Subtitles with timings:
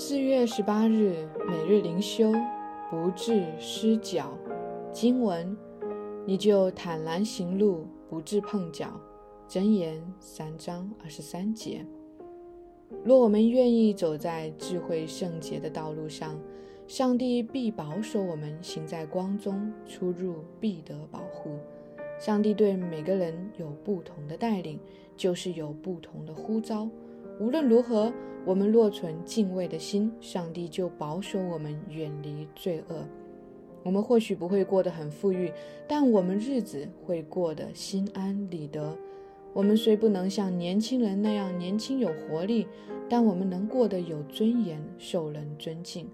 [0.00, 2.32] 四月十八日，每日灵修，
[2.88, 4.38] 不致失脚。
[4.92, 5.56] 经文：
[6.24, 8.92] 你就坦然行路，不致碰脚。
[9.48, 11.84] 箴言三章二十三节。
[13.02, 16.38] 若我们愿意走在智慧圣洁的道路上，
[16.86, 21.58] 上帝必保守我们行在光中，出入必得保护。
[22.20, 24.78] 上帝对每个人有不同的带领，
[25.16, 26.88] 就是有不同的呼召。
[27.40, 28.12] 无论如何，
[28.44, 33.06] 我们若存敬畏的心，上帝就保守我们远离罪恶。
[33.84, 35.52] 我们或许不会过得很富裕，
[35.86, 38.96] 但我们日子会过得心安理得。
[39.52, 42.66] 我们虽不能像年轻人那样年轻有活力，
[43.08, 46.08] 但我们能过得有尊严，受人尊敬。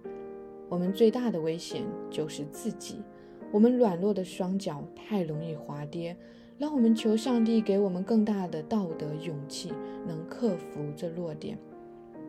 [0.68, 3.02] 我们最大的危险就是自己。
[3.50, 6.14] 我们软弱的双脚太容易滑跌。
[6.56, 9.72] 让我们求上帝给我们更大的道德勇气，
[10.06, 11.58] 能克服这弱点。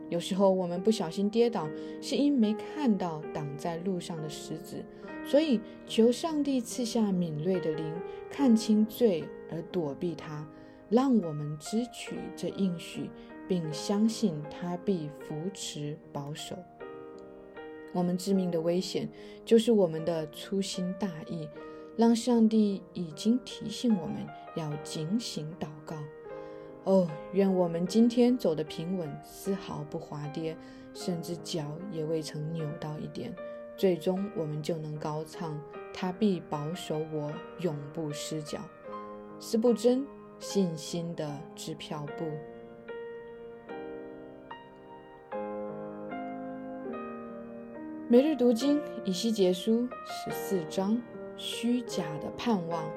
[0.09, 1.67] 有时候我们不小心跌倒，
[2.02, 4.83] 是因没看到挡在路上的石子，
[5.23, 7.94] 所以求上帝赐下敏锐的灵，
[8.30, 10.47] 看清罪而躲避它，
[10.89, 13.09] 让我们支取这应许，
[13.47, 16.55] 并相信他必扶持保守。
[17.94, 19.07] 我们致命的危险
[19.45, 21.47] 就是我们的粗心大意。
[21.97, 24.17] 让上帝已经提醒我们
[24.55, 25.95] 要警醒祷告。
[26.83, 30.57] 哦，愿我们今天走得平稳，丝毫不滑跌，
[30.93, 33.33] 甚至脚也未曾扭到一点。
[33.77, 35.57] 最终，我们就能高唱：
[35.93, 38.59] 他必保守我，永不失脚。
[39.39, 40.05] 思不真，
[40.38, 42.25] 信心的支票部。
[48.07, 51.01] 每日读经，以西结书十四章。
[51.38, 52.89] 虚假的盼望，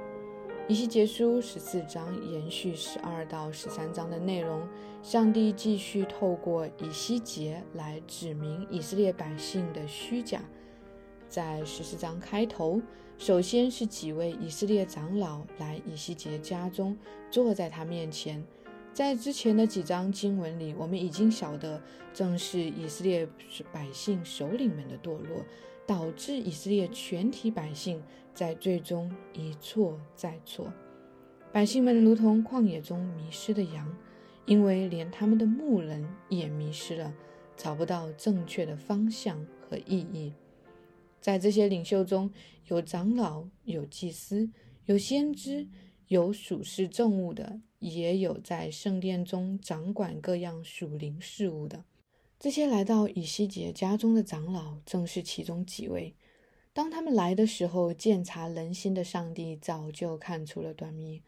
[0.68, 4.66] 以西结书十四章延续十二到十三章的内容。
[5.02, 10.40] 上帝继续透过以西结来指明以色列百姓的虚假。
[11.28, 12.80] 在十四章开头，
[13.16, 16.96] 首先是几位以色列长老来以西结家中，
[17.30, 18.44] 坐在他面前。
[18.92, 21.80] 在之前的几章经文里，我们已经晓得，
[22.12, 23.28] 正是以色列
[23.72, 25.44] 百姓首领们的堕落。
[25.88, 28.02] 导致以色列全体百姓
[28.34, 30.70] 在最终一错再错，
[31.50, 33.96] 百姓们如同旷野中迷失的羊，
[34.44, 37.14] 因为连他们的牧人也迷失了，
[37.56, 40.34] 找不到正确的方向和意义。
[41.22, 42.30] 在这些领袖中
[42.66, 44.50] 有长老，有祭司，
[44.84, 45.66] 有先知，
[46.08, 51.86] 有属世政务的，也有在圣殿中掌管各样属灵事务的。
[52.38, 56.14] 这些来到以西结家中的长老正是其中几位。
[56.72, 61.22] 当他们来的时候，鉴察人心的上帝早就看出了端倪，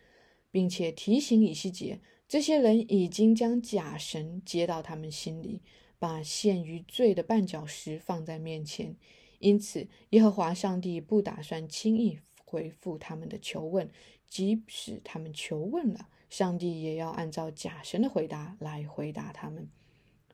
[0.52, 1.98] 并且提醒以西结，
[2.28, 5.62] 这些人已经将假神接到他们心里，
[5.98, 8.94] 把陷于罪的绊脚石放在面前。
[9.40, 13.90] 因此，耶和华上帝不打算轻易回复他们的求问，
[14.28, 19.68] 即使他们求问了，上帝也要按照假神的回答来回答他们。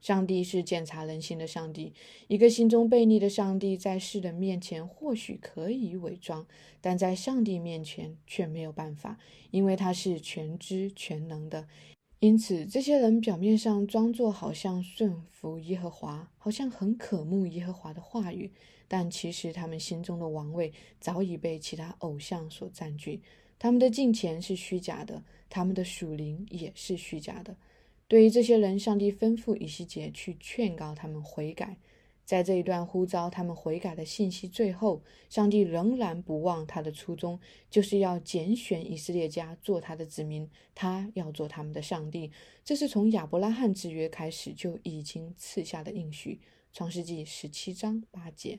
[0.00, 1.92] 上帝是检查人心的上帝。
[2.28, 6.46] 一个心中悖逆的上帝，在世人面前或许可以伪装，
[6.80, 9.18] 但在上帝面前却没有办法，
[9.50, 11.66] 因为他是全知全能的。
[12.20, 18.50] 因此，这些人表面上装作好像顺服耶和华，好像很渴慕耶和华的话语，
[18.88, 23.20] 但其实他们心中的王位早已被其他偶像所占据。
[23.58, 27.54] 他们的金钱是虚假的，他们的属灵也是虚假的。
[28.08, 31.76] 对于这些人，上帝吩咐以西结去劝告他们悔改。
[32.24, 37.38] 在这一段呼召他们悔改的信息最后，上帝仍然不忘他的初衷，
[37.70, 42.32] 就是要拣选以色列家做他的子民，他要做他们的上帝。
[42.64, 46.40] 这是从亚伯拉罕之约开始就已经赐下的应许。
[46.72, 48.58] 创世纪十七章八节。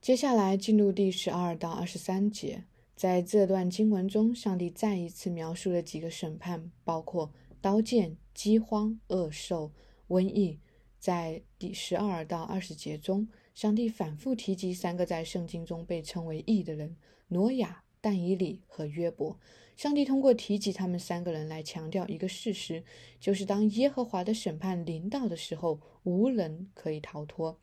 [0.00, 2.64] 接下来进入第十二到二十三节，
[2.96, 7.30] 在这段经文中，上帝再一次描述了几个审判，包括
[7.60, 8.16] 刀剑。
[8.38, 9.72] 饥荒、恶兽、
[10.06, 10.60] 瘟疫，
[11.00, 16.96] 在第十二到二十节中，上帝反复提及三个在圣经中被称为义的人：
[17.26, 19.36] 挪亚、但以理和约伯。
[19.74, 22.84] 上帝通过提及他们三个人来强调一个事实，
[23.18, 27.58] 就是当耶和华的审判临到的时候，无人可以逃脱。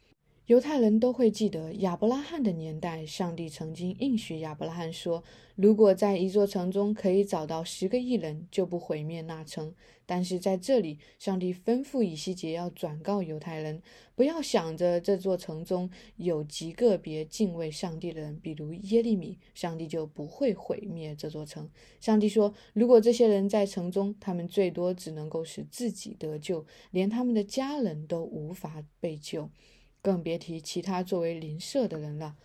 [0.48, 5.24] 犹太人都会记得亚伯拉罕的年代，上帝曾经应许亚伯拉罕说
[5.58, 9.74] ：“如果在一座城中可以找到十个异人，就不毁灭那城。”
[10.06, 13.82] 但是在这里，上帝吩咐以西结要转告犹太人，
[14.14, 21.68] 不要想着这座城中有极个别敬畏上帝的人，比如耶利米，上帝就不会毁灭这座城。
[22.00, 29.50] 上帝说：“如果这些人在城中，他们最多只能够使自己得救，连他们的家人都无法被救。”
[30.06, 32.36] 更别提其他作为邻舍的人了。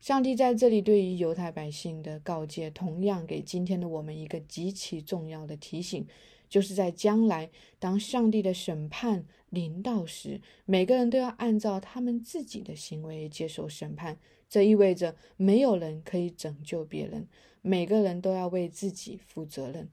[0.00, 6.04] 上帝在这里对于犹太百姓的告诫，同样给今天的我们一个极其重要的提醒，
[6.48, 14.18] 就是在将来当上帝的审判临到时，每个人都要按照他们自己的行为接受审判。
[14.48, 17.28] 这意味着没有人可以拯救别人，
[17.62, 19.88] 每个人都要为自己负责任。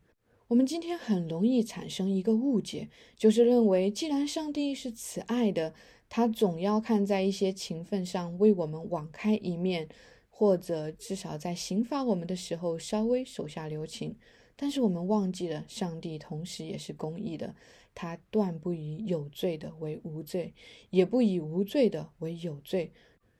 [0.47, 5.75] 我们今天很容易产生一个误解，就是认为既然上帝是慈爱的。
[6.13, 9.87] 他总要看在一些情分上为我们网开一面，
[10.29, 14.17] 或者至少在刑罚我们的时候稍微手下留情。
[14.57, 17.55] 但是我们忘记了，上帝同时也是公义的，
[17.95, 20.53] 他断不以有罪的为无罪，
[20.89, 22.91] 也不以无罪的为有罪。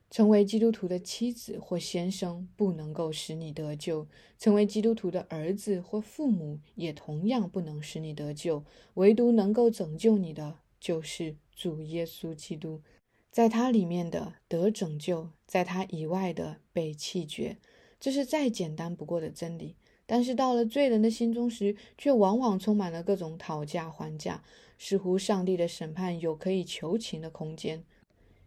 [0.10, 4.08] 成为基督徒的妻子或先生不能够使你得救，
[4.40, 8.64] 成为基督徒的儿子或父母也同样不能使你得救。
[8.94, 11.38] 唯独能够拯救你的，就是。
[11.54, 12.82] 主耶稣基督，
[13.30, 17.58] 在他里面的得拯救，在他以外的被弃绝，
[18.00, 19.76] 这是再简单不过的真理。
[20.08, 24.44] 但是到了罪人的心中时，却往往充满了各种讨价还价，
[24.80, 27.84] 似乎上帝的审判有可以求情的空间。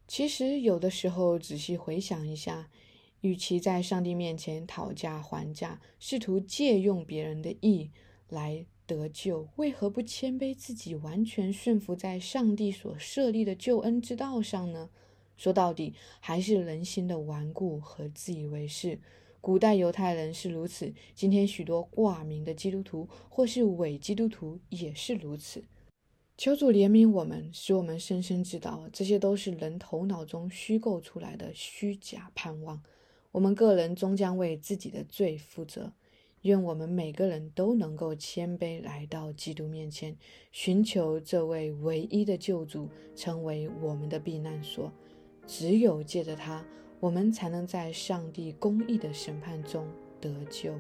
[0.08, 2.68] 其实有的时候仔细回想一下，
[3.20, 7.92] 与其在上帝面前讨价还价，试图借用别人的意
[8.28, 8.66] 来。
[8.86, 14.90] 得救，为何不谦卑自己，完全顺服在上帝所设立的救恩之道上呢？
[15.36, 19.00] 说到底，还是人心的顽固和自以为是。
[19.40, 25.64] 古代犹太人是如此，今天许多挂名的基督徒或是伪基督徒也是如此。
[26.36, 32.82] 求主怜悯我们，使我们深深知道，这些都是人头脑中虚构出来的虚假盼望。
[33.32, 35.92] 我们个人终将为自己的罪负责。
[36.44, 40.14] 愿我们每个人都能够谦卑来到基督面前，
[40.52, 42.86] 寻求这位唯一的救主，
[43.16, 44.92] 成为我们的避难所。
[45.46, 46.62] 只有借着他，
[47.00, 49.86] 我们才能在上帝公义的审判中
[50.20, 50.74] 得救。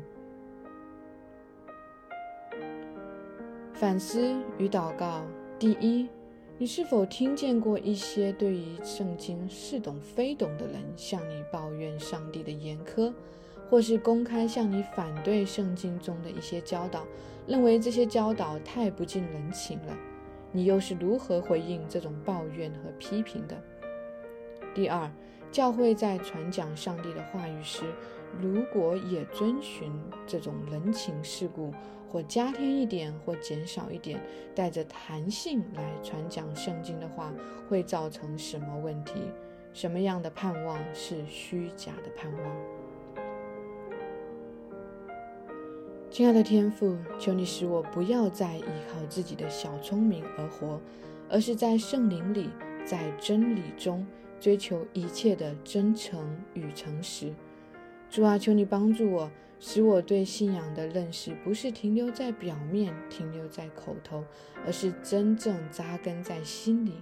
[3.72, 5.24] 反思与祷告：
[5.58, 6.06] 第一，
[6.58, 13.10] 你是否听见过一些对于圣经似懂非懂的人向你抱怨上帝的严苛？
[13.74, 17.04] 或是公开向你反对圣经中的一些教导，
[17.44, 19.98] 认为这些教导太不近人情了，
[20.52, 23.60] 你又是如何回应这种抱怨和批评的？
[24.72, 25.10] 第二，
[25.50, 27.82] 教会在传讲上帝的话语时，
[28.40, 29.92] 如果也遵循
[30.24, 31.74] 这种人情世故，
[32.08, 34.20] 或加添一点，或减少一点，
[34.54, 37.34] 带着弹性来传讲圣经的话，
[37.68, 39.14] 会造成什么问题？
[39.72, 42.83] 什么样的盼望是虚假的盼望？
[46.14, 50.80] 亲爱的天父，求你使我不要再依靠自己的小聪明而活，
[51.28, 52.50] 而是在圣灵里，
[52.86, 54.06] 在真理中
[54.38, 57.32] 追求一切的真诚与诚实。
[58.08, 59.28] 主啊，求你帮助我，
[59.58, 64.22] 使我对信仰的认识不是停留在表面、停留在口头，
[64.64, 66.92] 而是真正扎根在心里。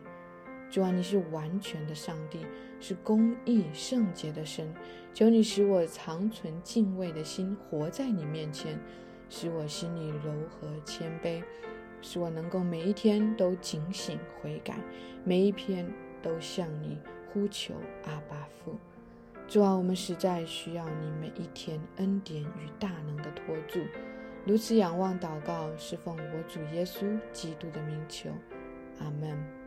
[0.72, 2.46] 主啊，你是完全的上帝，
[2.80, 4.74] 是公义圣洁的神。
[5.12, 8.80] 求你使我常存敬畏的心，活在你面前，
[9.28, 11.42] 使我心里柔和谦卑，
[12.00, 14.78] 使我能够每一天都警醒悔改，
[15.24, 15.86] 每一篇
[16.22, 16.98] 都向你
[17.30, 17.74] 呼求
[18.06, 18.74] 阿巴父。
[19.46, 23.78] 主啊，我们实在需要你每一天恩典与大能的托住。
[24.46, 28.30] 如此仰望祷告，是奉我主耶稣基督的名求，
[29.00, 29.61] 阿门。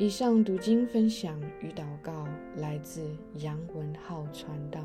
[0.00, 4.80] 以上读经分享与祷告来自杨文浩传道。